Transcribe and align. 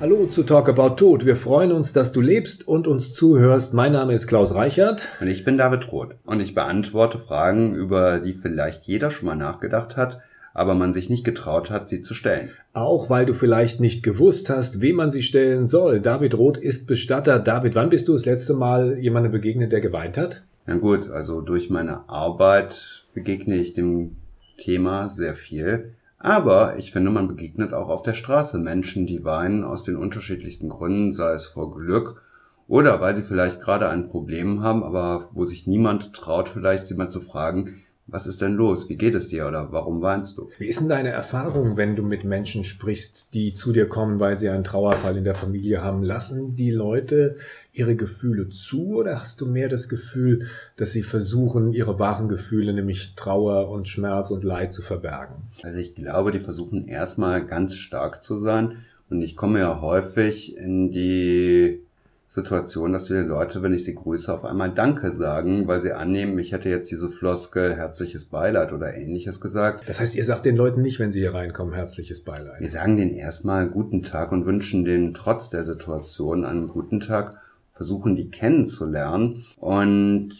Hallo 0.00 0.26
zu 0.26 0.44
Talk 0.44 0.68
About 0.68 0.94
Tod. 0.94 1.26
Wir 1.26 1.34
freuen 1.34 1.72
uns, 1.72 1.92
dass 1.92 2.12
du 2.12 2.20
lebst 2.20 2.68
und 2.68 2.86
uns 2.86 3.12
zuhörst. 3.14 3.74
Mein 3.74 3.90
Name 3.90 4.12
ist 4.12 4.28
Klaus 4.28 4.54
Reichert. 4.54 5.08
Und 5.20 5.26
ich 5.26 5.44
bin 5.44 5.58
David 5.58 5.90
Roth. 5.90 6.14
Und 6.24 6.38
ich 6.38 6.54
beantworte 6.54 7.18
Fragen, 7.18 7.74
über 7.74 8.20
die 8.20 8.34
vielleicht 8.34 8.84
jeder 8.84 9.10
schon 9.10 9.26
mal 9.26 9.34
nachgedacht 9.34 9.96
hat, 9.96 10.20
aber 10.54 10.76
man 10.76 10.92
sich 10.92 11.10
nicht 11.10 11.24
getraut 11.24 11.72
hat, 11.72 11.88
sie 11.88 12.00
zu 12.00 12.14
stellen. 12.14 12.50
Auch 12.74 13.10
weil 13.10 13.26
du 13.26 13.34
vielleicht 13.34 13.80
nicht 13.80 14.04
gewusst 14.04 14.50
hast, 14.50 14.80
wem 14.80 14.94
man 14.94 15.10
sie 15.10 15.22
stellen 15.24 15.66
soll. 15.66 15.98
David 15.98 16.38
Roth 16.38 16.58
ist 16.58 16.86
Bestatter. 16.86 17.40
David, 17.40 17.74
wann 17.74 17.90
bist 17.90 18.06
du 18.06 18.12
das 18.12 18.24
letzte 18.24 18.54
Mal 18.54 18.98
jemandem 19.00 19.32
begegnet, 19.32 19.72
der 19.72 19.80
geweint 19.80 20.16
hat? 20.16 20.44
Na 20.66 20.76
gut, 20.76 21.10
also 21.10 21.40
durch 21.40 21.70
meine 21.70 22.08
Arbeit 22.08 23.04
begegne 23.14 23.56
ich 23.56 23.74
dem 23.74 24.14
Thema 24.58 25.10
sehr 25.10 25.34
viel. 25.34 25.94
Aber 26.18 26.76
ich 26.78 26.90
finde, 26.90 27.10
man 27.10 27.28
begegnet 27.28 27.72
auch 27.72 27.88
auf 27.88 28.02
der 28.02 28.14
Straße 28.14 28.58
Menschen, 28.58 29.06
die 29.06 29.24
weinen 29.24 29.62
aus 29.64 29.84
den 29.84 29.96
unterschiedlichsten 29.96 30.68
Gründen, 30.68 31.12
sei 31.12 31.32
es 31.34 31.46
vor 31.46 31.72
Glück 31.74 32.22
oder 32.66 33.00
weil 33.00 33.16
sie 33.16 33.22
vielleicht 33.22 33.60
gerade 33.60 33.88
ein 33.88 34.08
Problem 34.08 34.62
haben, 34.62 34.82
aber 34.82 35.30
wo 35.32 35.44
sich 35.46 35.66
niemand 35.66 36.12
traut, 36.12 36.48
vielleicht 36.48 36.86
sie 36.86 36.94
mal 36.94 37.08
zu 37.08 37.20
fragen, 37.20 37.82
was 38.08 38.26
ist 38.26 38.40
denn 38.40 38.54
los? 38.54 38.88
Wie 38.88 38.96
geht 38.96 39.14
es 39.14 39.28
dir 39.28 39.46
oder 39.46 39.70
warum 39.70 40.00
weinst 40.00 40.38
du? 40.38 40.48
Wie 40.58 40.66
ist 40.66 40.80
denn 40.80 40.88
deine 40.88 41.10
Erfahrung, 41.10 41.76
wenn 41.76 41.94
du 41.94 42.02
mit 42.02 42.24
Menschen 42.24 42.64
sprichst, 42.64 43.34
die 43.34 43.52
zu 43.52 43.72
dir 43.72 43.86
kommen, 43.86 44.18
weil 44.18 44.38
sie 44.38 44.48
einen 44.48 44.64
Trauerfall 44.64 45.16
in 45.16 45.24
der 45.24 45.34
Familie 45.34 45.82
haben? 45.82 46.02
Lassen 46.02 46.56
die 46.56 46.70
Leute 46.70 47.36
ihre 47.72 47.96
Gefühle 47.96 48.48
zu 48.48 48.94
oder 48.94 49.20
hast 49.20 49.42
du 49.42 49.46
mehr 49.46 49.68
das 49.68 49.90
Gefühl, 49.90 50.48
dass 50.76 50.92
sie 50.92 51.02
versuchen, 51.02 51.72
ihre 51.74 51.98
wahren 51.98 52.28
Gefühle, 52.28 52.72
nämlich 52.72 53.14
Trauer 53.14 53.68
und 53.68 53.88
Schmerz 53.88 54.30
und 54.30 54.42
Leid 54.42 54.72
zu 54.72 54.80
verbergen? 54.80 55.42
Also 55.62 55.78
ich 55.78 55.94
glaube, 55.94 56.32
die 56.32 56.40
versuchen 56.40 56.88
erstmal 56.88 57.44
ganz 57.44 57.74
stark 57.74 58.22
zu 58.22 58.38
sein 58.38 58.76
und 59.10 59.20
ich 59.20 59.36
komme 59.36 59.60
ja 59.60 59.80
häufig 59.82 60.56
in 60.56 60.92
die 60.92 61.82
Situation, 62.30 62.92
dass 62.92 63.06
viele 63.06 63.22
Leute, 63.22 63.62
wenn 63.62 63.72
ich 63.72 63.84
sie 63.84 63.94
grüße, 63.94 64.32
auf 64.32 64.44
einmal 64.44 64.70
Danke 64.70 65.12
sagen, 65.12 65.66
weil 65.66 65.80
sie 65.80 65.92
annehmen, 65.92 66.38
ich 66.38 66.52
hätte 66.52 66.68
jetzt 66.68 66.90
diese 66.90 67.08
Floskel 67.08 67.74
herzliches 67.74 68.26
Beileid 68.26 68.74
oder 68.74 68.94
ähnliches 68.94 69.40
gesagt. 69.40 69.88
Das 69.88 69.98
heißt, 69.98 70.14
ihr 70.14 70.26
sagt 70.26 70.44
den 70.44 70.56
Leuten 70.56 70.82
nicht, 70.82 70.98
wenn 70.98 71.10
sie 71.10 71.20
hier 71.20 71.32
reinkommen, 71.32 71.72
herzliches 71.72 72.22
Beileid. 72.22 72.60
Wir 72.60 72.68
sagen 72.68 72.98
denen 72.98 73.14
erstmal 73.14 73.68
guten 73.70 74.02
Tag 74.02 74.30
und 74.30 74.44
wünschen 74.44 74.84
denen 74.84 75.14
trotz 75.14 75.48
der 75.48 75.64
Situation 75.64 76.44
einen 76.44 76.68
guten 76.68 77.00
Tag, 77.00 77.38
versuchen 77.72 78.14
die 78.14 78.28
kennenzulernen 78.28 79.46
und 79.56 80.34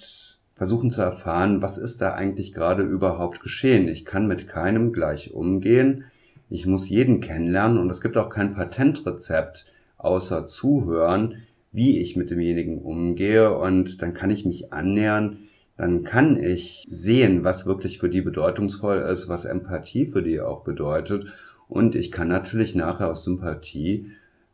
versuchen 0.57 0.91
zu 0.91 1.01
erfahren, 1.01 1.63
was 1.63 1.79
ist 1.79 2.03
da 2.03 2.13
eigentlich 2.13 2.53
gerade 2.53 2.83
überhaupt 2.83 3.41
geschehen. 3.41 3.89
Ich 3.89 4.05
kann 4.05 4.27
mit 4.27 4.47
keinem 4.47 4.93
gleich 4.93 5.33
umgehen. 5.33 6.05
Ich 6.51 6.67
muss 6.67 6.89
jeden 6.89 7.21
kennenlernen 7.21 7.79
und 7.79 7.89
es 7.89 8.03
gibt 8.03 8.19
auch 8.19 8.29
kein 8.29 8.55
Patentrezept 8.55 9.73
außer 9.97 10.47
zuhören 10.47 11.37
wie 11.73 12.01
ich 12.01 12.17
mit 12.17 12.31
demjenigen 12.31 12.79
umgehe 12.79 13.57
und 13.57 14.03
dann 14.03 14.15
kann 14.15 14.31
ich 14.31 14.45
mich 14.45 14.73
annähern, 14.73 15.39
dann 15.77 16.03
kann 16.03 16.43
ich 16.43 16.87
sehen, 16.91 17.45
was 17.45 17.67
wirklich 17.67 17.99
für 17.99 18.09
die 18.09 18.23
bedeutungsvoll 18.23 18.99
ist, 18.99 19.29
was 19.29 19.45
Empathie 19.45 20.07
für 20.07 20.23
die 20.23 20.41
auch 20.41 20.65
bedeutet 20.65 21.33
und 21.69 21.95
ich 21.95 22.11
kann 22.11 22.29
natürlich 22.29 22.75
nachher 22.75 23.11
aus 23.11 23.25
Sympathie 23.25 24.11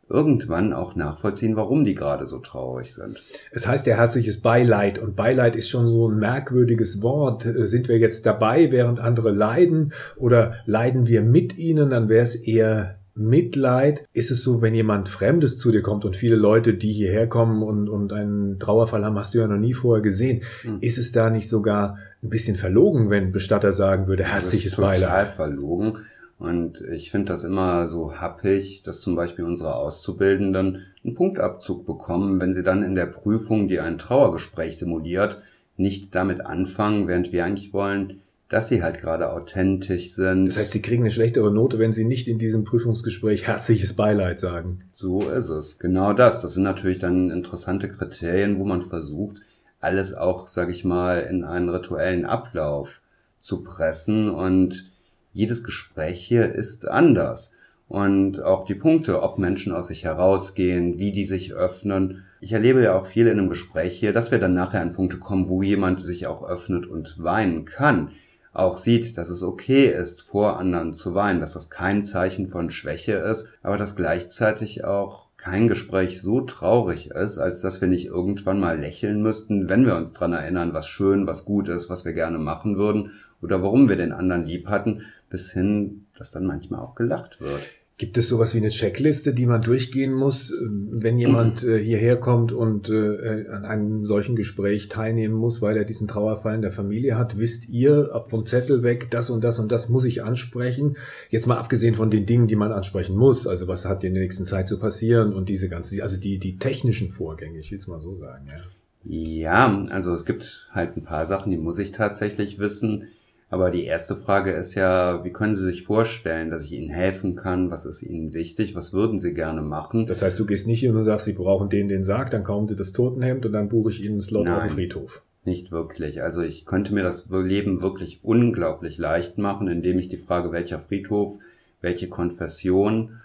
irgendwann 0.07 0.73
auch 0.73 0.95
nachvollziehen, 0.95 1.55
warum 1.55 1.83
die 1.83 1.95
gerade 1.95 2.27
so 2.27 2.39
traurig 2.39 2.93
sind. 2.93 3.23
Es 3.51 3.67
heißt 3.67 3.87
ja 3.87 3.95
herzliches 3.95 4.41
Beileid 4.41 4.99
und 4.99 5.15
Beileid 5.15 5.55
ist 5.55 5.69
schon 5.69 5.87
so 5.87 6.09
ein 6.09 6.19
merkwürdiges 6.19 7.01
Wort. 7.01 7.41
Sind 7.43 7.87
wir 7.87 7.97
jetzt 7.97 8.25
dabei, 8.25 8.71
während 8.71 8.99
andere 8.99 9.31
leiden 9.31 9.93
oder 10.17 10.53
leiden 10.65 11.07
wir 11.07 11.21
mit 11.21 11.57
ihnen? 11.57 11.89
Dann 11.89 12.07
wäre 12.07 12.23
es 12.23 12.35
eher 12.35 12.99
Mitleid 13.15 14.07
ist 14.11 14.29
es 14.29 14.43
so, 14.43 14.61
wenn 14.61 14.75
jemand 14.75 15.07
Fremdes 15.07 15.57
zu 15.57 15.71
dir 15.71 15.81
kommt 15.81 16.03
und 16.03 16.17
viele 16.17 16.35
Leute, 16.35 16.73
die 16.73 16.91
hierher 16.91 17.27
kommen 17.27 17.63
und, 17.63 17.87
und 17.87 18.11
einen 18.11 18.59
Trauerfall 18.59 19.05
haben, 19.05 19.17
hast 19.17 19.33
du 19.33 19.39
ja 19.39 19.47
noch 19.47 19.57
nie 19.57 19.73
vorher 19.73 20.01
gesehen. 20.01 20.41
Mhm. 20.63 20.79
Ist 20.81 20.97
es 20.97 21.13
da 21.13 21.29
nicht 21.29 21.47
sogar 21.47 21.97
ein 22.21 22.29
bisschen 22.29 22.57
verlogen, 22.57 23.09
wenn 23.09 23.31
Bestatter 23.31 23.71
sagen 23.71 24.07
würde, 24.07 24.25
herzliches 24.25 24.75
Beileid? 24.75 25.01
Total 25.01 25.25
verlogen. 25.27 25.97
Und 26.37 26.81
ich 26.81 27.11
finde 27.11 27.31
das 27.31 27.45
immer 27.45 27.87
so 27.87 28.15
happig, 28.15 28.83
dass 28.83 28.99
zum 28.99 29.15
Beispiel 29.15 29.45
unsere 29.45 29.75
Auszubildenden 29.75 30.83
einen 31.03 31.15
Punktabzug 31.15 31.85
bekommen, 31.85 32.41
wenn 32.41 32.53
sie 32.53 32.63
dann 32.63 32.83
in 32.83 32.95
der 32.95 33.05
Prüfung, 33.05 33.69
die 33.69 33.79
ein 33.79 33.97
Trauergespräch 33.97 34.77
simuliert, 34.77 35.41
nicht 35.77 36.13
damit 36.13 36.41
anfangen, 36.41 37.07
während 37.07 37.31
wir 37.31 37.45
eigentlich 37.45 37.73
wollen, 37.73 38.21
dass 38.49 38.67
sie 38.67 38.83
halt 38.83 38.99
gerade 38.99 39.31
authentisch 39.31 40.13
sind. 40.13 40.47
Das 40.47 40.57
heißt, 40.57 40.71
sie 40.71 40.81
kriegen 40.81 41.03
eine 41.03 41.11
schlechtere 41.11 41.51
Note, 41.51 41.79
wenn 41.79 41.93
sie 41.93 42.05
nicht 42.05 42.27
in 42.27 42.37
diesem 42.37 42.63
Prüfungsgespräch 42.63 43.47
herzliches 43.47 43.93
Beileid 43.93 44.39
sagen. 44.39 44.83
So 44.93 45.21
ist 45.21 45.49
es. 45.49 45.79
Genau 45.79 46.13
das. 46.13 46.41
Das 46.41 46.53
sind 46.53 46.63
natürlich 46.63 46.99
dann 46.99 47.31
interessante 47.31 47.89
Kriterien, 47.89 48.59
wo 48.59 48.65
man 48.65 48.83
versucht, 48.83 49.37
alles 49.79 50.13
auch, 50.13 50.47
sag 50.47 50.69
ich 50.69 50.83
mal, 50.83 51.21
in 51.21 51.43
einen 51.43 51.69
rituellen 51.69 52.25
Ablauf 52.25 53.01
zu 53.41 53.63
pressen 53.63 54.29
und 54.29 54.91
jedes 55.33 55.63
Gespräch 55.63 56.21
hier 56.21 56.53
ist 56.53 56.87
anders. 56.87 57.51
Und 57.87 58.41
auch 58.41 58.65
die 58.65 58.73
Punkte, 58.73 59.21
ob 59.21 59.37
Menschen 59.37 59.73
aus 59.73 59.87
sich 59.87 60.05
herausgehen, 60.05 60.97
wie 60.97 61.11
die 61.11 61.25
sich 61.25 61.53
öffnen. 61.53 62.23
Ich 62.41 62.53
erlebe 62.53 62.81
ja 62.81 62.97
auch 62.97 63.05
viel 63.05 63.27
in 63.27 63.37
einem 63.37 63.49
Gespräch 63.49 63.99
hier, 63.99 64.11
dass 64.11 64.31
wir 64.31 64.39
dann 64.39 64.55
nachher 64.55 64.81
an 64.81 64.93
Punkte 64.93 65.17
kommen, 65.17 65.49
wo 65.49 65.61
jemand 65.61 66.01
sich 66.01 66.25
auch 66.25 66.47
öffnet 66.47 66.87
und 66.87 67.23
weinen 67.23 67.65
kann 67.65 68.11
auch 68.55 68.77
sieht, 68.77 69.17
dass 69.17 69.29
es 69.29 69.43
okay 69.43 69.87
ist, 69.87 70.21
vor 70.21 70.57
anderen 70.57 70.93
zu 70.93 71.13
weinen, 71.13 71.41
dass 71.41 71.53
das 71.53 71.69
kein 71.69 72.03
Zeichen 72.03 72.47
von 72.47 72.71
Schwäche 72.71 73.13
ist, 73.13 73.47
aber 73.61 73.77
dass 73.77 73.95
gleichzeitig 73.95 74.85
auch 74.85 75.25
kein 75.35 75.67
Gespräch 75.67 76.21
so 76.21 76.41
traurig 76.41 77.11
ist, 77.11 77.37
als 77.37 77.59
dass 77.61 77.81
wir 77.81 77.87
nicht 77.87 78.07
irgendwann 78.07 78.59
mal 78.59 78.79
lächeln 78.79 79.21
müssten, 79.21 79.69
wenn 79.69 79.85
wir 79.85 79.95
uns 79.95 80.13
dran 80.13 80.33
erinnern, 80.33 80.73
was 80.73 80.87
schön, 80.87 81.27
was 81.27 81.45
gut 81.45 81.67
ist, 81.67 81.89
was 81.89 82.05
wir 82.05 82.13
gerne 82.13 82.39
machen 82.39 82.77
würden 82.77 83.11
oder 83.41 83.61
warum 83.61 83.89
wir 83.89 83.97
den 83.97 84.13
anderen 84.13 84.45
lieb 84.45 84.67
hatten, 84.67 85.03
bis 85.29 85.51
hin, 85.51 86.05
dass 86.17 86.31
dann 86.31 86.45
manchmal 86.45 86.79
auch 86.79 86.95
gelacht 86.95 87.41
wird. 87.41 87.61
Gibt 87.97 88.17
es 88.17 88.27
sowas 88.27 88.53
wie 88.53 88.57
eine 88.57 88.71
Checkliste, 88.71 89.33
die 89.33 89.45
man 89.45 89.61
durchgehen 89.61 90.13
muss, 90.13 90.51
äh, 90.51 90.55
wenn 90.67 91.17
jemand 91.17 91.63
äh, 91.63 91.81
hierher 91.81 92.17
kommt 92.17 92.51
und 92.51 92.89
äh, 92.89 93.47
an 93.49 93.63
einem 93.63 94.05
solchen 94.05 94.35
Gespräch 94.35 94.89
teilnehmen 94.89 95.33
muss, 95.33 95.61
weil 95.61 95.77
er 95.77 95.85
diesen 95.85 96.09
Trauerfall 96.09 96.55
in 96.55 96.61
der 96.61 96.73
Familie 96.73 97.17
hat? 97.17 97.37
Wisst 97.37 97.69
ihr 97.69 98.09
ab 98.13 98.29
vom 98.29 98.45
Zettel 98.45 98.83
weg, 98.83 99.09
das 99.11 99.29
und 99.29 99.45
das 99.45 99.59
und 99.59 99.71
das 99.71 99.87
muss 99.87 100.03
ich 100.03 100.23
ansprechen? 100.23 100.97
Jetzt 101.29 101.47
mal 101.47 101.57
abgesehen 101.57 101.95
von 101.95 102.09
den 102.09 102.25
Dingen, 102.25 102.47
die 102.47 102.57
man 102.57 102.73
ansprechen 102.73 103.15
muss, 103.15 103.47
also 103.47 103.69
was 103.69 103.85
hat 103.85 104.03
in 104.03 104.13
der 104.13 104.23
nächsten 104.23 104.45
Zeit 104.45 104.67
zu 104.67 104.77
passieren 104.77 105.33
und 105.33 105.47
diese 105.47 105.69
ganzen, 105.69 106.01
also 106.01 106.17
die, 106.17 106.37
die 106.37 106.57
technischen 106.57 107.09
Vorgänge, 107.09 107.59
ich 107.59 107.71
will 107.71 107.77
es 107.77 107.87
mal 107.87 108.01
so 108.01 108.17
sagen, 108.17 108.45
ja. 108.47 108.61
Ja, 109.07 109.83
also 109.91 110.13
es 110.13 110.25
gibt 110.25 110.67
halt 110.71 110.97
ein 110.97 111.03
paar 111.03 111.25
Sachen, 111.25 111.51
die 111.51 111.57
muss 111.57 111.77
ich 111.77 111.91
tatsächlich 111.91 112.59
wissen. 112.59 113.07
Aber 113.49 113.69
die 113.69 113.85
erste 113.85 114.15
Frage 114.15 114.51
ist 114.51 114.73
ja, 114.73 115.23
wie 115.23 115.31
können 115.31 115.55
Sie 115.55 115.63
sich 115.63 115.83
vorstellen, 115.83 116.49
dass 116.49 116.63
ich 116.63 116.71
Ihnen 116.71 116.89
helfen 116.89 117.35
kann? 117.35 117.69
Was 117.69 117.85
ist 117.85 118.01
Ihnen 118.01 118.33
wichtig? 118.33 118.75
Was 118.75 118.91
würden 118.91 119.19
Sie 119.19 119.33
gerne 119.33 119.61
machen? 119.61 120.07
Das 120.07 120.21
heißt, 120.21 120.39
du 120.39 120.45
gehst 120.45 120.67
nicht 120.67 120.79
hin 120.79 120.95
und 120.95 121.03
sagst, 121.03 121.25
Sie 121.25 121.33
brauchen 121.33 121.69
den, 121.69 121.87
den 121.87 122.03
Sarg, 122.03 122.31
dann 122.31 122.43
kaufen 122.43 122.67
Sie 122.67 122.75
das 122.75 122.91
Totenhemd 122.91 123.45
und 123.45 123.53
dann 123.53 123.69
buche 123.69 123.91
ich 123.91 124.01
Ihnen 124.01 124.13
einen 124.13 124.21
Slot 124.21 124.49
auf 124.49 124.63
dem 124.63 124.71
Friedhof. 124.71 125.23
Nicht 125.45 125.71
wirklich. 125.71 126.23
Also 126.23 126.41
ich 126.41 126.65
könnte 126.65 126.93
mir 126.93 127.03
das 127.03 127.27
Leben 127.29 127.83
wirklich 127.83 128.19
unglaublich 128.23 128.97
leicht 128.97 129.37
machen, 129.37 129.67
indem 129.67 129.99
ich 129.99 130.09
die 130.09 130.17
Frage, 130.17 130.51
welcher 130.51 130.79
Friedhof, 130.79 131.37
welche 131.81 132.09
Konfession 132.09 133.19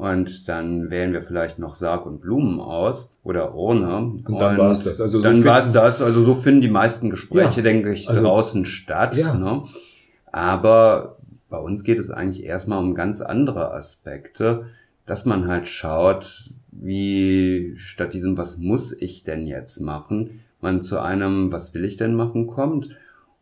und 0.00 0.48
dann 0.48 0.88
wählen 0.88 1.12
wir 1.12 1.22
vielleicht 1.22 1.58
noch 1.58 1.74
Sarg 1.74 2.06
und 2.06 2.22
Blumen 2.22 2.58
aus 2.58 3.14
oder 3.22 3.54
Urne. 3.54 4.14
Und 4.26 4.40
dann 4.40 4.56
war 4.56 4.70
es 4.70 4.82
das. 4.82 4.98
Also 4.98 5.18
so 5.18 5.24
dann 5.24 5.44
war 5.44 5.58
es 5.58 5.72
das. 5.72 6.00
Also 6.00 6.22
so 6.22 6.34
finden 6.34 6.62
die 6.62 6.70
meisten 6.70 7.10
Gespräche, 7.10 7.58
ja, 7.58 7.62
denke 7.62 7.92
ich, 7.92 8.08
also, 8.08 8.22
draußen 8.22 8.64
statt. 8.64 9.14
Ja. 9.14 9.34
Ne? 9.34 9.64
Aber 10.32 11.18
bei 11.50 11.58
uns 11.58 11.84
geht 11.84 11.98
es 11.98 12.10
eigentlich 12.10 12.44
erstmal 12.44 12.78
um 12.78 12.94
ganz 12.94 13.20
andere 13.20 13.74
Aspekte, 13.74 14.68
dass 15.04 15.26
man 15.26 15.46
halt 15.48 15.68
schaut, 15.68 16.50
wie 16.72 17.74
statt 17.76 18.14
diesem, 18.14 18.38
was 18.38 18.56
muss 18.56 18.92
ich 18.92 19.24
denn 19.24 19.46
jetzt 19.46 19.80
machen, 19.80 20.40
man 20.62 20.80
zu 20.80 20.98
einem, 20.98 21.52
was 21.52 21.74
will 21.74 21.84
ich 21.84 21.98
denn 21.98 22.14
machen 22.14 22.46
kommt 22.46 22.88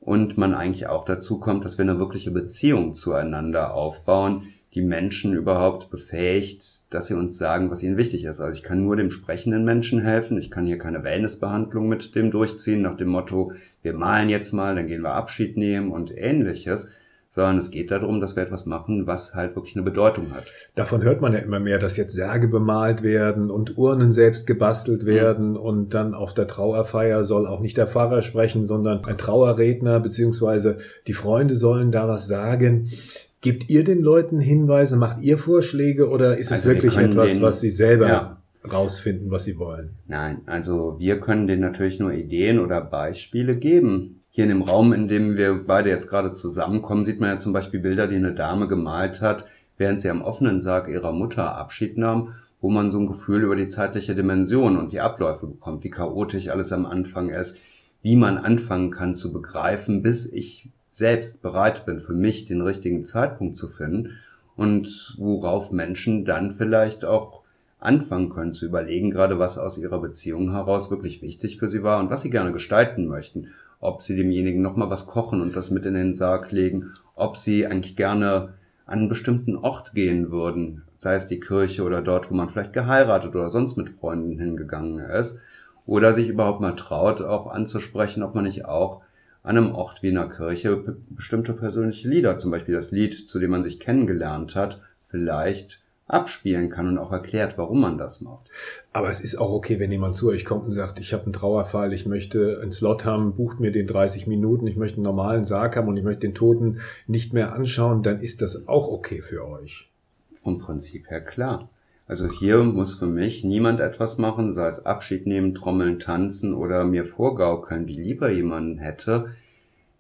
und 0.01 0.37
man 0.37 0.55
eigentlich 0.55 0.89
auch 0.89 1.05
dazu 1.05 1.39
kommt, 1.39 1.65
dass 1.65 1.79
wir 1.79 1.85
eine 1.85 2.01
wirkliche 2.01 2.33
Beziehung 2.33 2.95
zueinander 2.95 3.75
aufbauen, 3.75 4.49
die 4.79 4.85
Menschen 4.85 5.35
überhaupt 5.35 5.91
befähigt, 5.91 6.85
dass 6.91 7.09
sie 7.09 7.15
uns 7.15 7.37
sagen, 7.37 7.69
was 7.69 7.83
ihnen 7.83 7.97
wichtig 7.97 8.25
ist. 8.25 8.41
Also 8.41 8.53
ich 8.53 8.63
kann 8.63 8.85
nur 8.85 8.95
dem 8.95 9.11
sprechenden 9.11 9.65
Menschen 9.65 10.01
helfen. 10.01 10.39
Ich 10.39 10.53
kann 10.53 10.67
hier 10.67 10.79
keine 10.79 11.03
Wellnessbehandlung 11.03 11.89
mit 11.89 12.15
dem 12.15 12.31
durchziehen 12.31 12.83
nach 12.83 12.97
dem 12.97 13.09
Motto, 13.09 13.53
wir 13.83 13.95
malen 13.95 14.29
jetzt 14.29 14.53
mal, 14.53 14.77
dann 14.77 14.87
gehen 14.87 15.03
wir 15.03 15.15
Abschied 15.15 15.57
nehmen 15.57 15.91
und 15.91 16.17
ähnliches. 16.17 16.91
Sondern 17.31 17.59
es 17.59 17.71
geht 17.71 17.91
darum, 17.91 18.21
dass 18.21 18.37
wir 18.37 18.45
etwas 18.45 18.67
machen, 18.67 19.07
was 19.07 19.35
halt 19.35 19.57
wirklich 19.57 19.75
eine 19.75 19.85
Bedeutung 19.85 20.33
hat. 20.33 20.45
Davon 20.77 21.03
hört 21.03 21.21
man 21.21 21.33
ja 21.33 21.41
immer 21.41 21.61
mehr, 21.61 21.79
dass 21.79 21.97
jetzt 21.97 22.15
Särge 22.15 22.47
bemalt 22.49 23.03
werden 23.03 23.51
und 23.51 23.77
Urnen 23.77 24.13
selbst 24.13 24.47
gebastelt 24.47 25.03
mhm. 25.03 25.07
werden 25.07 25.51
mhm. 25.51 25.57
und 25.57 25.95
dann 25.95 26.15
auf 26.15 26.35
der 26.35 26.47
Trauerfeier 26.47 27.25
soll 27.25 27.47
auch 27.47 27.61
nicht 27.61 27.77
der 27.77 27.89
Pfarrer 27.89 28.23
sprechen, 28.23 28.65
sondern 28.65 29.05
ein 29.05 29.19
Trauerredner 29.19 30.01
beziehungsweise 30.01 30.79
die 31.07 31.13
Freunde 31.13 31.57
sollen 31.57 31.91
da 31.91 32.07
was 32.07 32.29
sagen. 32.29 32.91
Gebt 33.41 33.71
ihr 33.71 33.85
den 33.85 34.01
Leuten 34.03 34.41
Hinweise, 34.41 34.97
macht 34.97 35.23
ihr 35.23 35.39
Vorschläge 35.39 36.11
oder 36.11 36.37
ist 36.39 36.51
also 36.51 36.69
es 36.69 36.75
wirklich 36.75 36.97
etwas, 36.97 37.35
den, 37.35 37.43
was 37.43 37.61
sie 37.61 37.71
selber 37.71 38.09
ja. 38.09 38.43
rausfinden, 38.71 39.31
was 39.31 39.45
sie 39.45 39.59
wollen? 39.59 39.93
Nein, 40.09 40.41
also 40.47 40.97
wir 40.99 41.21
können 41.21 41.47
denen 41.47 41.63
natürlich 41.63 42.01
nur 42.01 42.13
Ideen 42.13 42.59
oder 42.59 42.81
Beispiele 42.81 43.57
geben. 43.57 44.23
Hier 44.31 44.45
in 44.45 44.51
dem 44.51 44.63
Raum, 44.63 44.93
in 44.93 45.07
dem 45.07 45.37
wir 45.37 45.65
beide 45.67 45.89
jetzt 45.89 46.09
gerade 46.09 46.33
zusammenkommen, 46.33 47.05
sieht 47.05 47.21
man 47.21 47.31
ja 47.31 47.39
zum 47.39 47.53
Beispiel 47.53 47.81
Bilder, 47.81 48.09
die 48.09 48.17
eine 48.17 48.35
Dame 48.35 48.67
gemalt 48.67 49.21
hat, 49.21 49.47
während 49.77 50.01
sie 50.01 50.11
am 50.11 50.23
offenen 50.23 50.61
Sarg 50.61 50.89
ihrer 50.89 51.13
Mutter 51.13 51.57
Abschied 51.57 51.97
nahm, 51.97 52.35
wo 52.61 52.71
man 52.71 52.91
so 52.91 52.99
ein 52.99 53.07
Gefühl 53.07 53.45
über 53.45 53.55
die 53.55 53.69
zeitliche 53.69 54.17
Dimension 54.17 54.77
und 54.77 54.93
die 54.93 55.01
Abläufe 55.01 55.47
bekommt, 55.47 55.85
wie 55.85 55.91
chaotisch 55.91 56.49
alles 56.49 56.73
am 56.73 56.87
Anfang 56.87 57.31
ist, 57.31 57.59
wie 58.03 58.17
man 58.17 58.37
anfangen 58.39 58.91
kann 58.91 59.15
zu 59.15 59.33
begreifen, 59.33 60.03
bis 60.03 60.27
ich 60.27 60.71
selbst 60.91 61.43
bereit 61.43 61.87
bin, 61.87 62.01
für 62.01 62.13
mich 62.13 62.47
den 62.47 62.63
richtigen 62.63 63.05
Zeitpunkt 63.05 63.57
zu 63.57 63.69
finden 63.69 64.19
und 64.57 65.15
worauf 65.19 65.71
Menschen 65.71 66.25
dann 66.25 66.53
vielleicht 66.53 67.05
auch 67.05 67.43
anfangen 67.81 68.31
können 68.31 68.55
zu 68.55 68.67
überlegen, 68.67 69.11
gerade 69.11 69.39
was 69.39 69.59
aus 69.59 69.79
ihrer 69.79 70.01
Beziehung 70.01 70.53
heraus 70.53 70.91
wirklich 70.91 71.23
wichtig 71.23 71.59
für 71.59 71.69
sie 71.69 71.83
war 71.83 72.01
und 72.01 72.11
was 72.11 72.23
sie 72.23 72.31
gerne 72.31 72.53
gestalten 72.53 73.07
möchten. 73.07 73.49
Ob 73.81 74.03
sie 74.03 74.17
demjenigen 74.17 74.61
nochmal 74.61 74.91
was 74.91 75.07
kochen 75.07 75.41
und 75.41 75.55
das 75.55 75.71
mit 75.71 75.87
in 75.87 75.95
den 75.95 76.15
Sarg 76.15 76.51
legen, 76.51 76.95
ob 77.15 77.37
sie 77.37 77.67
eigentlich 77.67 77.95
gerne 77.95 78.55
an 78.87 79.01
einen 79.01 79.09
bestimmten 79.09 79.55
Ort 79.55 79.95
gehen 79.95 80.33
würden, 80.33 80.83
sei 80.99 81.15
es 81.15 81.29
die 81.29 81.39
Kirche 81.39 81.85
oder 81.85 82.03
dort, 82.03 82.31
wo 82.31 82.35
man 82.35 82.49
vielleicht 82.49 82.73
geheiratet 82.73 83.37
oder 83.37 83.51
sonst 83.51 83.77
mit 83.77 83.91
Freunden 83.91 84.39
hingegangen 84.39 84.99
ist, 84.99 85.39
oder 85.87 86.13
sich 86.13 86.29
überhaupt 86.29 86.61
mal 86.61 86.75
traut, 86.75 87.23
auch 87.23 87.47
anzusprechen, 87.47 88.23
ob 88.23 88.35
man 88.35 88.45
nicht 88.45 88.65
auch 88.65 89.03
an 89.49 89.57
einem 89.57 89.75
Ort 89.75 90.03
wie 90.03 90.11
einer 90.11 90.29
Kirche 90.29 90.77
bestimmte 91.09 91.55
persönliche 91.55 92.07
Lieder, 92.07 92.39
zum 92.39 92.51
Beispiel 92.51 92.75
das 92.75 92.91
Lied, 92.91 93.15
zu 93.15 93.39
dem 93.39 93.51
man 93.51 93.63
sich 93.63 93.81
kennengelernt 93.81 94.55
hat, 94.55 94.83
vielleicht 95.07 95.81
abspielen 96.07 96.69
kann 96.69 96.89
und 96.89 96.99
auch 96.99 97.13
erklärt, 97.13 97.57
warum 97.57 97.81
man 97.81 97.97
das 97.97 98.21
macht. 98.21 98.51
Aber 98.93 99.09
es 99.09 99.23
ist 99.23 99.37
auch 99.37 99.51
okay, 99.51 99.81
wenn 99.81 99.91
jemand 99.91 100.17
zu 100.17 100.29
euch 100.29 100.45
kommt 100.45 100.67
und 100.67 100.73
sagt, 100.73 101.01
ich 101.01 101.15
habe 101.15 101.25
einen 101.25 101.33
Trauerfall, 101.33 101.95
ich 101.95 102.05
möchte 102.05 102.61
einen 102.61 102.73
Slot 102.73 103.07
haben, 103.07 103.37
bucht 103.37 103.59
mir 103.59 103.73
den 103.73 103.87
30 103.87 104.27
Minuten, 104.27 104.67
ich 104.67 104.77
möchte 104.77 104.97
einen 104.99 105.05
normalen 105.05 105.47
Sarg 105.47 105.77
haben 105.77 105.89
und 105.89 105.97
ich 105.97 106.05
möchte 106.05 106.27
den 106.27 106.35
Toten 106.35 106.81
nicht 107.07 107.33
mehr 107.33 107.55
anschauen, 107.55 108.03
dann 108.03 108.21
ist 108.21 108.43
das 108.43 108.69
auch 108.69 108.89
okay 108.89 109.23
für 109.23 109.49
euch. 109.49 109.91
Vom 110.35 110.59
Prinzip 110.59 111.09
her 111.09 111.23
klar. 111.23 111.71
Also 112.09 112.27
hier 112.27 112.65
muss 112.65 112.95
für 112.95 113.07
mich 113.07 113.45
niemand 113.45 113.81
etwas 113.81 114.17
machen, 114.17 114.55
sei 114.55 114.69
es 114.69 114.87
Abschied 114.87 115.27
nehmen, 115.27 115.55
trommeln, 115.55 115.99
tanzen 115.99 116.55
oder 116.55 116.85
mir 116.85 117.05
vorgaukeln, 117.05 117.87
wie 117.87 118.01
lieber 118.01 118.31
jemanden 118.31 118.79
hätte. 118.79 119.27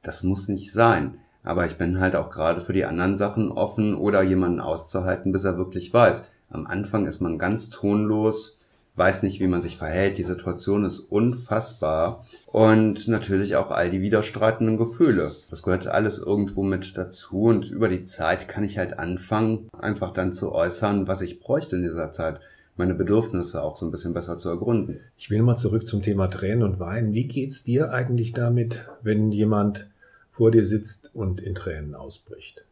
Das 0.03 0.23
muss 0.23 0.49
nicht 0.49 0.73
sein. 0.73 1.19
Aber 1.45 1.67
ich 1.67 1.77
bin 1.77 2.01
halt 2.01 2.17
auch 2.17 2.31
gerade 2.31 2.63
für 2.63 2.73
die 2.73 2.87
anderen 2.87 3.15
Sachen 3.15 3.53
offen 3.53 3.95
oder 3.95 4.23
jemanden 4.23 4.61
auszuhalten, 4.61 5.33
bis 5.33 5.45
er 5.45 5.59
wirklich 5.59 5.93
weiß. 5.93 6.31
Am 6.49 6.67
Anfang 6.67 7.07
ist 7.07 7.21
man 7.21 7.39
ganz 7.39 7.69
tonlos, 7.69 8.58
weiß 8.99 9.23
nicht, 9.23 9.41
wie 9.41 9.47
man 9.47 9.63
sich 9.63 9.77
verhält. 9.77 10.19
Die 10.19 10.25
Situation 10.25 10.85
ist 10.85 10.99
unfassbar. 10.99 12.27
Und 12.47 13.09
natürlich 13.09 13.57
auch 13.57 13.71
all 13.71 13.91
die 13.91 14.01
widerstreitenden 14.01 14.77
Gefühle. 14.77 15.33
Das 15.51 15.63
gehört 15.63 15.87
alles 15.87 16.19
irgendwo 16.19 16.63
mit 16.63 16.97
dazu. 16.99 17.45
Und 17.45 17.71
über 17.71 17.89
die 17.89 18.05
Zeit 18.05 18.49
kann 18.49 18.65
ich 18.65 18.79
halt 18.79 18.99
anfangen, 18.99 19.69
einfach 19.79 20.13
dann 20.13 20.33
zu 20.33 20.53
äußern, 20.53 21.07
was 21.07 21.21
ich 21.21 21.41
bräuchte 21.41 21.77
in 21.77 21.83
dieser 21.83 22.11
Zeit. 22.11 22.41
Meine 22.77 22.95
Bedürfnisse 22.95 23.63
auch 23.63 23.77
so 23.77 23.87
ein 23.87 23.91
bisschen 23.91 24.15
besser 24.15 24.39
zu 24.39 24.49
ergründen. 24.49 25.01
Ich 25.17 25.31
will 25.31 25.43
mal 25.43 25.57
zurück 25.57 25.87
zum 25.87 26.03
Thema 26.03 26.29
Tränen 26.29 26.63
und 26.63 26.81
Weinen. 26.81 27.13
Wie 27.13 27.27
geht's 27.27 27.65
dir 27.65 27.93
eigentlich 27.93 28.33
damit, 28.33 28.89
wenn 29.03 29.31
jemand 29.33 29.89
vor 30.31 30.51
dir 30.51 30.65
sitzt 30.65 31.15
und 31.15 31.41
in 31.41 31.55
Tränen 31.55 31.95
ausbricht? 31.95 32.65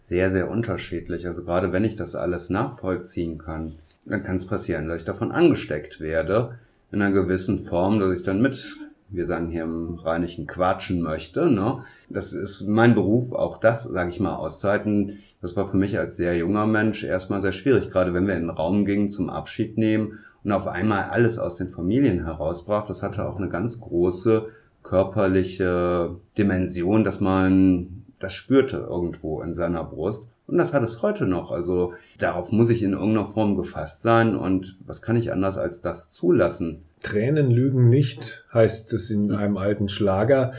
Sehr, 0.00 0.30
sehr 0.30 0.50
unterschiedlich. 0.50 1.26
Also 1.26 1.42
gerade 1.42 1.72
wenn 1.72 1.84
ich 1.84 1.96
das 1.96 2.14
alles 2.14 2.50
nachvollziehen 2.50 3.38
kann 3.38 3.76
dann 4.06 4.22
kann 4.22 4.36
es 4.36 4.46
passieren, 4.46 4.88
dass 4.88 5.00
ich 5.00 5.04
davon 5.04 5.32
angesteckt 5.32 6.00
werde, 6.00 6.58
in 6.92 7.02
einer 7.02 7.12
gewissen 7.12 7.58
Form, 7.58 7.98
dass 7.98 8.16
ich 8.16 8.22
dann 8.22 8.40
mit, 8.40 8.76
wir 9.08 9.26
sagen 9.26 9.50
hier 9.50 9.64
im 9.64 9.96
Rheinischen, 9.96 10.46
quatschen 10.46 11.02
möchte. 11.02 11.50
Ne? 11.50 11.84
Das 12.08 12.32
ist 12.32 12.62
mein 12.62 12.94
Beruf, 12.94 13.32
auch 13.32 13.58
das, 13.58 13.84
sage 13.84 14.10
ich 14.10 14.20
mal, 14.20 14.36
Auszeiten. 14.36 15.18
Das 15.42 15.56
war 15.56 15.68
für 15.68 15.76
mich 15.76 15.98
als 15.98 16.16
sehr 16.16 16.36
junger 16.36 16.66
Mensch 16.66 17.04
erstmal 17.04 17.40
sehr 17.40 17.52
schwierig, 17.52 17.90
gerade 17.90 18.14
wenn 18.14 18.26
wir 18.26 18.34
in 18.34 18.42
den 18.42 18.50
Raum 18.50 18.84
gingen 18.84 19.10
zum 19.10 19.28
Abschied 19.28 19.76
nehmen 19.76 20.20
und 20.44 20.52
auf 20.52 20.66
einmal 20.68 21.04
alles 21.10 21.38
aus 21.38 21.56
den 21.56 21.68
Familien 21.68 22.24
herausbrach. 22.24 22.86
Das 22.86 23.02
hatte 23.02 23.28
auch 23.28 23.36
eine 23.36 23.48
ganz 23.48 23.80
große 23.80 24.46
körperliche 24.82 26.16
Dimension, 26.38 27.02
dass 27.02 27.20
man 27.20 28.04
das 28.20 28.32
spürte 28.32 28.86
irgendwo 28.88 29.42
in 29.42 29.54
seiner 29.54 29.84
Brust. 29.84 30.30
Und 30.46 30.58
das 30.58 30.72
hat 30.72 30.84
es 30.84 31.02
heute 31.02 31.26
noch. 31.26 31.50
Also 31.50 31.94
darauf 32.18 32.52
muss 32.52 32.70
ich 32.70 32.82
in 32.82 32.92
irgendeiner 32.92 33.26
Form 33.26 33.56
gefasst 33.56 34.02
sein. 34.02 34.36
Und 34.36 34.78
was 34.84 35.02
kann 35.02 35.16
ich 35.16 35.32
anders 35.32 35.58
als 35.58 35.80
das 35.80 36.10
zulassen? 36.10 36.84
Tränen 37.00 37.50
lügen 37.50 37.88
nicht, 37.88 38.46
heißt 38.54 38.92
es 38.92 39.10
in 39.10 39.32
einem 39.32 39.56
alten 39.56 39.88
Schlager. 39.88 40.52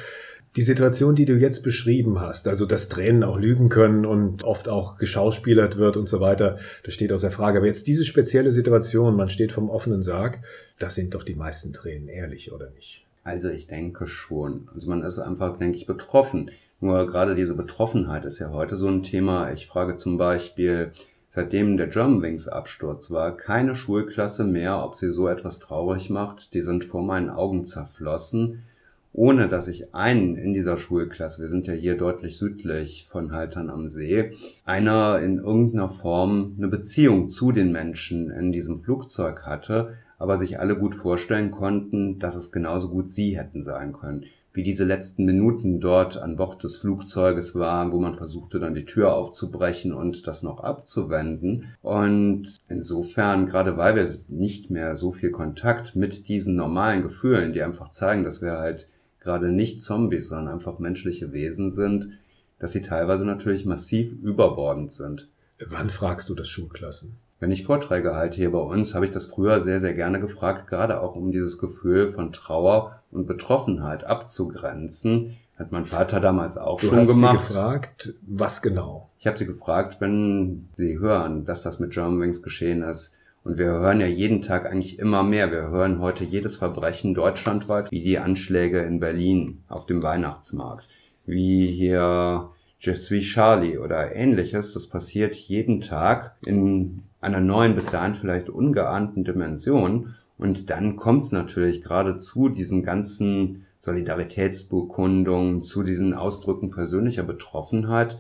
Die 0.56 0.63
Situation, 0.63 1.13
die 1.13 1.25
du 1.25 1.36
jetzt 1.36 1.62
beschrieben 1.62 2.19
hast, 2.19 2.48
also 2.48 2.66
dass 2.66 2.89
Tränen 2.89 3.24
auch 3.24 3.38
lügen 3.38 3.69
können 3.69 4.06
und 4.06 4.44
oft 4.44 4.69
auch 4.69 4.98
geschauspielert 4.98 5.78
wird 5.78 5.98
und 5.98 6.10
so 6.10 6.19
weiter, 6.19 6.57
das 6.84 6.95
steht 6.95 7.13
außer 7.13 7.30
Frage. 7.30 7.60
Aber 7.60 7.68
jetzt 7.68 7.88
diese 7.88 8.06
spezielle 8.06 8.51
Situation, 8.51 9.16
man 9.16 9.30
steht 9.30 9.51
vom 9.51 9.69
offenen 9.69 10.01
Sarg, 10.01 10.39
da 10.80 10.89
sind 10.89 11.13
doch 11.13 11.24
die 11.24 11.36
meisten 11.36 11.74
Tränen 11.74 12.07
ehrlich, 12.07 12.51
oder 12.51 12.72
nicht? 12.72 13.06
Also 13.24 13.50
ich 13.50 13.68
denke 13.68 14.07
schon. 14.07 14.68
Also 14.74 14.89
man 14.89 15.04
ist 15.04 15.19
einfach, 15.19 15.57
denke 15.57 15.78
ich, 15.78 15.86
betroffen. 15.86 16.50
Nur 16.79 17.07
gerade 17.07 17.33
diese 17.33 17.56
Betroffenheit 17.56 18.24
ist 18.25 18.38
ja 18.38 18.51
heute 18.51 18.75
so 18.75 18.88
ein 18.88 19.01
Thema. 19.01 19.51
Ich 19.51 19.65
frage 19.65 19.97
zum 19.97 20.19
Beispiel, 20.19 20.91
seitdem 21.27 21.75
der 21.75 21.88
Germanwings 21.88 22.47
Absturz 22.47 23.09
war, 23.09 23.35
keine 23.35 23.75
Schulklasse 23.75 24.44
mehr, 24.44 24.83
ob 24.83 24.95
sie 24.95 25.12
so 25.12 25.27
etwas 25.27 25.57
traurig 25.57 26.12
macht. 26.12 26.53
Die 26.53 26.62
sind 26.62 26.85
vor 26.85 27.01
meinen 27.01 27.31
Augen 27.31 27.65
zerflossen, 27.65 28.62
ohne 29.12 29.47
dass 29.47 29.68
ich 29.68 29.95
einen 29.95 30.35
in 30.35 30.53
dieser 30.53 30.77
Schulklasse, 30.77 31.41
wir 31.41 31.50
sind 31.50 31.65
ja 31.65 31.74
hier 31.74 31.97
deutlich 31.97 32.38
südlich 32.38 33.07
von 33.09 33.31
Haltern 33.31 33.71
am 33.71 33.88
See, 33.89 34.33
einer 34.63 35.19
in 35.19 35.39
irgendeiner 35.39 35.89
Form 35.89 36.53
eine 36.59 36.68
Beziehung 36.68 37.31
zu 37.31 37.51
den 37.51 37.71
Menschen 37.71 38.29
in 38.29 38.51
diesem 38.51 38.77
Flugzeug 38.77 39.47
hatte, 39.47 39.95
aber 40.19 40.38
sich 40.38 40.59
alle 40.59 40.77
gut 40.77 40.94
vorstellen 40.94 41.50
konnten, 41.50 42.19
dass 42.19 42.35
es 42.35 42.51
genauso 42.51 42.89
gut 42.89 43.09
sie 43.09 43.35
hätten 43.35 43.63
sein 43.63 43.94
können 43.94 44.25
wie 44.57 44.63
diese 44.63 44.86
letzten 44.86 45.24
Minuten 45.24 45.80
dort 45.80 46.18
an 46.18 46.36
Bord 46.36 46.63
des 46.63 46.77
Flugzeuges 46.77 47.54
waren, 47.54 47.92
wo 47.92 48.00
man 48.00 48.15
versuchte 48.15 48.59
dann 48.59 48.74
die 48.74 48.86
Tür 48.86 49.13
aufzubrechen 49.13 49.93
und 49.93 50.25
das 50.25 50.41
noch 50.41 50.62
abzuwenden. 50.62 51.75
Und 51.84 52.48
insofern, 52.67 53.46
gerade 53.46 53.77
weil 53.77 53.96
wir 53.96 54.10
nicht 54.29 54.72
mehr 54.72 54.96
so 54.96 55.12
viel 55.12 55.29
Kontakt 55.29 55.96
mit 55.96 56.27
diesen 56.27 56.55
normalen 56.55 57.03
Gefühlen, 57.03 57.53
die 57.53 57.62
einfach 57.62 57.91
zeigen, 57.91 58.24
dass 58.24 58.41
wir 58.41 58.53
halt 58.53 58.88
gerade 59.20 59.51
nicht 59.51 59.84
Zombies, 59.84 60.29
sondern 60.29 60.55
einfach 60.55 60.79
menschliche 60.79 61.32
Wesen 61.34 61.70
sind, 61.70 62.10
dass 62.58 62.72
sie 62.72 62.82
teilweise 62.82 63.25
natürlich 63.25 63.63
massiv 63.63 64.12
überbordend 64.12 64.91
sind. 64.91 65.29
Wann 65.67 65.91
fragst 65.91 66.29
du 66.29 66.34
das 66.34 66.50
Schulklassen? 66.50 67.17
Wenn 67.39 67.51
ich 67.51 67.65
Vorträge 67.65 68.15
halte 68.15 68.38
hier 68.38 68.51
bei 68.51 68.60
uns, 68.60 68.96
habe 68.96 69.06
ich 69.06 69.12
das 69.12 69.27
früher 69.27 69.62
sehr, 69.62 69.79
sehr 69.79 69.94
gerne 69.94 70.20
gefragt, 70.20 70.67
gerade 70.67 71.01
auch 71.01 71.15
um 71.15 71.32
dieses 71.32 71.60
Gefühl 71.60 72.08
von 72.08 72.34
Trauer 72.34 73.03
und 73.12 73.27
Betroffenheit 73.27 74.03
abzugrenzen. 74.06 75.38
Hat 75.58 75.72
mein 75.72 75.86
Vater 75.86 76.20
damals 76.20 76.58
auch 76.58 76.79
du 76.79 76.88
schon 76.88 77.00
hast 77.00 77.08
gemacht. 77.08 77.41
Sie 77.41 77.53
gefragt, 77.53 78.13
was 78.22 78.62
genau? 78.62 79.10
Ich 79.20 79.27
habe 79.27 79.38
sie 79.38 79.46
gefragt, 79.46 79.98
wenn 80.00 80.70
sie 80.77 81.00
hören, 81.00 81.46
dass 81.46 81.62
das 81.62 81.79
mit 81.79 81.91
Germanwings 81.91 82.41
geschehen 82.41 82.82
ist. 82.82 83.13
Und 83.44 83.58
wir 83.58 83.67
hören 83.67 84.01
ja 84.01 84.08
jeden 84.08 84.41
Tag 84.41 84.65
eigentlich 84.65 85.00
immer 85.00 85.24
mehr. 85.24 85.51
Wir 85.51 85.70
hören 85.70 86.00
heute 86.00 86.24
jedes 86.24 86.58
Verbrechen 86.58 87.13
deutschlandweit, 87.13 87.91
wie 87.91 88.03
die 88.03 88.20
Anschläge 88.20 88.79
in 88.82 89.00
Berlin 89.00 89.63
auf 89.67 89.86
dem 89.86 90.03
Weihnachtsmarkt, 90.03 90.89
wie 91.25 91.67
hier 91.67 92.50
Je 92.79 92.93
suis 92.93 93.24
Charlie 93.24 93.77
oder 93.77 94.15
ähnliches. 94.15 94.74
Das 94.74 94.88
passiert 94.88 95.36
jeden 95.36 95.81
Tag 95.81 96.36
in 96.46 97.03
einer 97.19 97.39
neuen, 97.39 97.75
bis 97.75 97.88
dahin 97.88 98.13
vielleicht 98.13 98.50
ungeahnten 98.50 99.24
Dimension. 99.24 100.13
Und 100.38 100.69
dann 100.69 100.96
kommt 100.96 101.25
es 101.25 101.31
natürlich 101.31 101.81
gerade 101.81 102.17
zu 102.17 102.50
diesen 102.50 102.84
ganzen 102.84 103.65
Solidaritätsbekundungen, 103.79 105.63
zu 105.63 105.81
diesen 105.81 106.13
Ausdrücken 106.13 106.69
persönlicher 106.69 107.24
Betroffenheit, 107.24 108.19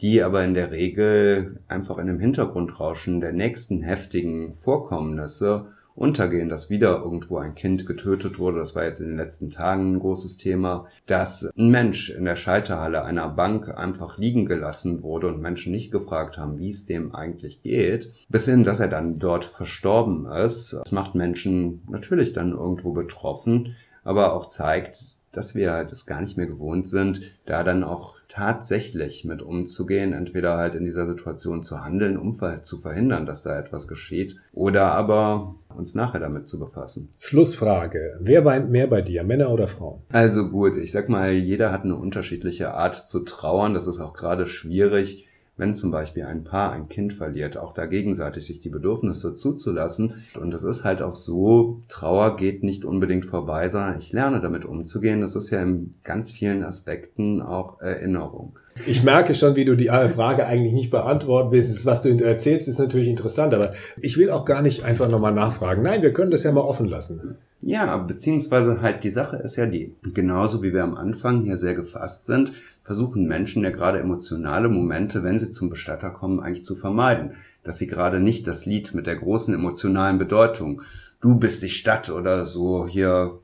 die 0.00 0.22
aber 0.22 0.44
in 0.44 0.54
der 0.54 0.70
Regel 0.70 1.60
einfach 1.68 1.96
in 1.98 2.06
dem 2.06 2.20
Hintergrundrauschen 2.20 3.20
der 3.20 3.32
nächsten 3.32 3.82
heftigen 3.82 4.54
Vorkommnisse 4.54 5.68
untergehen, 5.94 6.48
dass 6.48 6.70
wieder 6.70 6.98
irgendwo 6.98 7.38
ein 7.38 7.54
Kind 7.54 7.86
getötet 7.86 8.38
wurde. 8.38 8.58
Das 8.58 8.74
war 8.74 8.84
jetzt 8.84 9.00
in 9.00 9.08
den 9.08 9.16
letzten 9.16 9.50
Tagen 9.50 9.94
ein 9.94 10.00
großes 10.00 10.36
Thema. 10.36 10.86
Dass 11.06 11.48
ein 11.56 11.70
Mensch 11.70 12.10
in 12.10 12.24
der 12.24 12.36
Schalterhalle 12.36 13.04
einer 13.04 13.28
Bank 13.28 13.68
einfach 13.76 14.18
liegen 14.18 14.46
gelassen 14.46 15.02
wurde 15.02 15.28
und 15.28 15.40
Menschen 15.40 15.72
nicht 15.72 15.92
gefragt 15.92 16.36
haben, 16.36 16.58
wie 16.58 16.70
es 16.70 16.86
dem 16.86 17.14
eigentlich 17.14 17.62
geht. 17.62 18.12
Bis 18.28 18.46
hin, 18.46 18.64
dass 18.64 18.80
er 18.80 18.88
dann 18.88 19.18
dort 19.18 19.44
verstorben 19.44 20.26
ist. 20.26 20.72
Das 20.72 20.92
macht 20.92 21.14
Menschen 21.14 21.82
natürlich 21.88 22.32
dann 22.32 22.52
irgendwo 22.52 22.92
betroffen, 22.92 23.76
aber 24.02 24.32
auch 24.32 24.48
zeigt, 24.48 25.14
dass 25.32 25.54
wir 25.54 25.72
halt 25.72 25.92
es 25.92 26.06
gar 26.06 26.20
nicht 26.20 26.36
mehr 26.36 26.46
gewohnt 26.46 26.88
sind, 26.88 27.32
da 27.44 27.64
dann 27.64 27.84
auch 27.84 28.14
tatsächlich 28.28 29.24
mit 29.24 29.42
umzugehen, 29.42 30.12
entweder 30.12 30.56
halt 30.56 30.74
in 30.74 30.84
dieser 30.84 31.06
Situation 31.06 31.62
zu 31.62 31.84
handeln, 31.84 32.16
um 32.16 32.36
zu 32.62 32.78
verhindern, 32.78 33.26
dass 33.26 33.42
da 33.42 33.56
etwas 33.58 33.86
geschieht, 33.86 34.36
oder 34.52 34.86
aber 34.86 35.54
uns 35.74 35.94
nachher 35.94 36.20
damit 36.20 36.46
zu 36.46 36.58
befassen. 36.58 37.10
Schlussfrage. 37.18 38.18
Wer 38.20 38.44
weint 38.44 38.70
mehr 38.70 38.86
bei 38.86 39.02
dir, 39.02 39.24
Männer 39.24 39.50
oder 39.50 39.68
Frauen? 39.68 40.02
Also 40.10 40.48
gut, 40.48 40.76
ich 40.76 40.92
sag 40.92 41.08
mal, 41.08 41.32
jeder 41.32 41.72
hat 41.72 41.84
eine 41.84 41.96
unterschiedliche 41.96 42.74
Art 42.74 43.08
zu 43.08 43.20
trauern. 43.20 43.74
Das 43.74 43.86
ist 43.86 44.00
auch 44.00 44.14
gerade 44.14 44.46
schwierig 44.46 45.26
wenn 45.56 45.74
zum 45.74 45.90
Beispiel 45.90 46.24
ein 46.24 46.44
Paar 46.44 46.72
ein 46.72 46.88
Kind 46.88 47.12
verliert, 47.12 47.56
auch 47.56 47.74
da 47.74 47.86
gegenseitig 47.86 48.46
sich 48.46 48.60
die 48.60 48.68
Bedürfnisse 48.68 49.34
zuzulassen. 49.34 50.24
Und 50.40 50.52
es 50.52 50.64
ist 50.64 50.84
halt 50.84 51.00
auch 51.00 51.14
so, 51.14 51.80
Trauer 51.88 52.36
geht 52.36 52.64
nicht 52.64 52.84
unbedingt 52.84 53.26
vorbei, 53.26 53.68
sondern 53.68 53.98
ich 53.98 54.12
lerne 54.12 54.40
damit 54.40 54.64
umzugehen. 54.64 55.20
Das 55.20 55.36
ist 55.36 55.50
ja 55.50 55.62
in 55.62 55.94
ganz 56.02 56.30
vielen 56.30 56.64
Aspekten 56.64 57.40
auch 57.40 57.80
Erinnerung. 57.80 58.58
Ich 58.86 59.04
merke 59.04 59.34
schon, 59.34 59.54
wie 59.54 59.64
du 59.64 59.76
die 59.76 59.86
Frage 59.86 60.46
eigentlich 60.46 60.72
nicht 60.72 60.90
beantworten 60.90 61.52
willst. 61.52 61.86
Was 61.86 62.02
du 62.02 62.08
erzählst, 62.08 62.66
ist 62.66 62.80
natürlich 62.80 63.06
interessant, 63.06 63.54
aber 63.54 63.72
ich 64.00 64.18
will 64.18 64.30
auch 64.30 64.44
gar 64.44 64.62
nicht 64.62 64.82
einfach 64.82 65.08
nochmal 65.08 65.32
nachfragen. 65.32 65.82
Nein, 65.82 66.02
wir 66.02 66.12
können 66.12 66.32
das 66.32 66.42
ja 66.42 66.50
mal 66.50 66.62
offen 66.62 66.88
lassen. 66.88 67.36
Ja, 67.60 67.96
beziehungsweise 67.96 68.82
halt 68.82 69.04
die 69.04 69.10
Sache 69.10 69.36
ist 69.36 69.54
ja 69.56 69.66
die, 69.66 69.94
genauso 70.12 70.62
wie 70.64 70.74
wir 70.74 70.82
am 70.82 70.96
Anfang 70.96 71.42
hier 71.42 71.56
sehr 71.56 71.74
gefasst 71.74 72.26
sind, 72.26 72.52
versuchen 72.84 73.26
Menschen 73.26 73.64
ja 73.64 73.70
gerade 73.70 73.98
emotionale 73.98 74.68
Momente, 74.68 75.24
wenn 75.24 75.38
sie 75.38 75.50
zum 75.50 75.70
Bestatter 75.70 76.10
kommen, 76.10 76.38
eigentlich 76.38 76.64
zu 76.64 76.76
vermeiden. 76.76 77.32
Dass 77.64 77.78
sie 77.78 77.86
gerade 77.86 78.20
nicht 78.20 78.46
das 78.46 78.66
Lied 78.66 78.94
mit 78.94 79.06
der 79.06 79.16
großen 79.16 79.52
emotionalen 79.54 80.18
Bedeutung, 80.18 80.82
du 81.20 81.38
bist 81.38 81.62
die 81.62 81.70
Stadt 81.70 82.10
oder 82.10 82.44
so 82.44 82.86
hier 82.86 83.40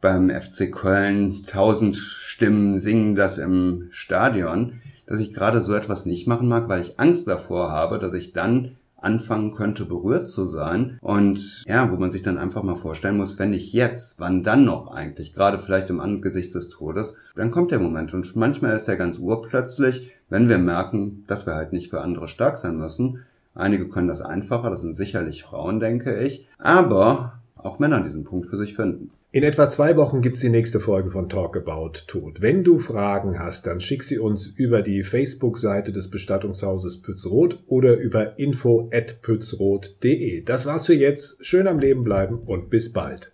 beim 0.00 0.30
FC 0.30 0.72
Köln, 0.72 1.44
tausend 1.46 1.96
Stimmen 1.96 2.80
singen 2.80 3.14
das 3.14 3.38
im 3.38 3.86
Stadion, 3.92 4.80
dass 5.06 5.20
ich 5.20 5.32
gerade 5.32 5.62
so 5.62 5.74
etwas 5.74 6.04
nicht 6.04 6.26
machen 6.26 6.48
mag, 6.48 6.68
weil 6.68 6.82
ich 6.82 6.98
Angst 6.98 7.28
davor 7.28 7.70
habe, 7.70 8.00
dass 8.00 8.12
ich 8.12 8.32
dann 8.32 8.76
anfangen 9.02 9.54
könnte, 9.54 9.84
berührt 9.84 10.28
zu 10.28 10.44
sein. 10.44 10.98
Und 11.00 11.64
ja, 11.66 11.90
wo 11.90 11.96
man 11.96 12.10
sich 12.10 12.22
dann 12.22 12.38
einfach 12.38 12.62
mal 12.62 12.74
vorstellen 12.74 13.16
muss, 13.16 13.38
wenn 13.38 13.50
nicht 13.50 13.72
jetzt, 13.72 14.18
wann 14.18 14.42
dann 14.42 14.64
noch 14.64 14.94
eigentlich? 14.94 15.32
Gerade 15.32 15.58
vielleicht 15.58 15.90
im 15.90 16.00
Angesicht 16.00 16.54
des 16.54 16.68
Todes. 16.68 17.14
Dann 17.34 17.50
kommt 17.50 17.70
der 17.70 17.80
Moment. 17.80 18.14
Und 18.14 18.34
manchmal 18.36 18.76
ist 18.76 18.88
der 18.88 18.96
ganz 18.96 19.18
urplötzlich, 19.18 20.10
wenn 20.28 20.48
wir 20.48 20.58
merken, 20.58 21.24
dass 21.26 21.46
wir 21.46 21.54
halt 21.54 21.72
nicht 21.72 21.90
für 21.90 22.00
andere 22.00 22.28
stark 22.28 22.58
sein 22.58 22.76
müssen. 22.76 23.20
Einige 23.54 23.88
können 23.88 24.08
das 24.08 24.22
einfacher, 24.22 24.70
das 24.70 24.80
sind 24.80 24.94
sicherlich 24.94 25.42
Frauen, 25.42 25.78
denke 25.78 26.18
ich. 26.20 26.48
Aber 26.58 27.40
auch 27.56 27.78
Männer 27.78 28.00
diesen 28.02 28.24
Punkt 28.24 28.48
für 28.48 28.56
sich 28.56 28.74
finden. 28.74 29.10
In 29.34 29.44
etwa 29.44 29.66
zwei 29.66 29.96
Wochen 29.96 30.20
gibt's 30.20 30.40
die 30.40 30.50
nächste 30.50 30.78
Folge 30.78 31.08
von 31.08 31.30
Talk 31.30 31.56
About 31.56 31.92
Tod. 32.06 32.42
Wenn 32.42 32.64
du 32.64 32.76
Fragen 32.76 33.38
hast, 33.38 33.66
dann 33.66 33.80
schick 33.80 34.02
sie 34.02 34.18
uns 34.18 34.46
über 34.46 34.82
die 34.82 35.02
Facebook-Seite 35.02 35.90
des 35.90 36.10
Bestattungshauses 36.10 37.00
Pützroth 37.00 37.58
oder 37.66 37.96
über 37.96 38.38
info 38.38 38.90
at 38.92 39.22
pützroth.de. 39.22 40.42
Das 40.42 40.66
war's 40.66 40.84
für 40.84 40.92
jetzt. 40.92 41.46
Schön 41.46 41.66
am 41.66 41.78
Leben 41.78 42.04
bleiben 42.04 42.40
und 42.40 42.68
bis 42.68 42.92
bald. 42.92 43.32